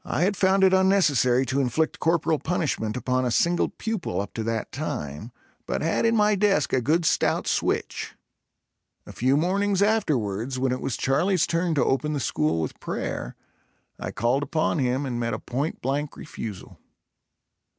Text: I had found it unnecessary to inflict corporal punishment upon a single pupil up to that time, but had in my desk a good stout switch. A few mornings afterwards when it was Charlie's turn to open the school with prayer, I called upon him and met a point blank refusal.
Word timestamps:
I 0.03 0.23
had 0.23 0.35
found 0.35 0.63
it 0.63 0.73
unnecessary 0.73 1.45
to 1.45 1.61
inflict 1.61 1.99
corporal 1.99 2.39
punishment 2.39 2.97
upon 2.97 3.23
a 3.23 3.29
single 3.29 3.69
pupil 3.69 4.19
up 4.19 4.33
to 4.33 4.41
that 4.41 4.71
time, 4.71 5.31
but 5.67 5.83
had 5.83 6.07
in 6.07 6.15
my 6.15 6.33
desk 6.33 6.73
a 6.73 6.81
good 6.81 7.05
stout 7.05 7.45
switch. 7.45 8.15
A 9.05 9.11
few 9.13 9.37
mornings 9.37 9.83
afterwards 9.83 10.57
when 10.57 10.71
it 10.71 10.81
was 10.81 10.97
Charlie's 10.97 11.45
turn 11.45 11.75
to 11.75 11.85
open 11.85 12.13
the 12.13 12.19
school 12.19 12.61
with 12.61 12.79
prayer, 12.79 13.35
I 13.99 14.09
called 14.09 14.41
upon 14.41 14.79
him 14.79 15.05
and 15.05 15.19
met 15.19 15.35
a 15.35 15.39
point 15.39 15.83
blank 15.83 16.17
refusal. 16.17 16.79